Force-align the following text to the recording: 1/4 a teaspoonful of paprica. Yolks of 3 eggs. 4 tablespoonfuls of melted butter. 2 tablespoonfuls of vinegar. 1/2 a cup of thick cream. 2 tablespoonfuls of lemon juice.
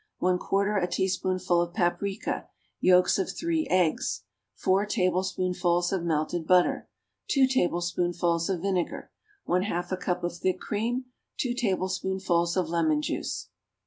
1/4 0.19 0.81
a 0.81 0.87
teaspoonful 0.87 1.61
of 1.61 1.75
paprica. 1.75 2.47
Yolks 2.79 3.19
of 3.19 3.29
3 3.31 3.67
eggs. 3.69 4.23
4 4.55 4.87
tablespoonfuls 4.87 5.91
of 5.91 6.01
melted 6.01 6.47
butter. 6.47 6.87
2 7.27 7.45
tablespoonfuls 7.45 8.49
of 8.49 8.63
vinegar. 8.63 9.11
1/2 9.47 9.91
a 9.91 9.97
cup 9.97 10.23
of 10.23 10.35
thick 10.35 10.59
cream. 10.59 11.05
2 11.37 11.53
tablespoonfuls 11.53 12.57
of 12.57 12.67
lemon 12.67 12.99
juice. 13.03 13.49